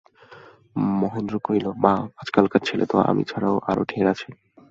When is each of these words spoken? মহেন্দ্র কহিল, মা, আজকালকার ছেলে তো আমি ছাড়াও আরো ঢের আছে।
মহেন্দ্র 1.01 1.35
কহিল, 1.43 1.65
মা, 1.83 1.93
আজকালকার 2.17 2.61
ছেলে 2.61 2.85
তো 2.85 2.95
আমি 3.01 3.23
ছাড়াও 3.23 3.55
আরো 3.69 3.81
ঢের 3.89 4.05
আছে। 4.13 4.27